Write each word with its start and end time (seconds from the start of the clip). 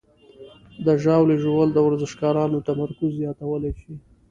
د 0.85 0.87
ژاولې 1.03 1.35
ژوول 1.43 1.69
د 1.73 1.77
ورزشکارانو 1.87 2.65
تمرکز 2.69 3.09
زیاتولی 3.19 3.71
شي. 3.79 3.93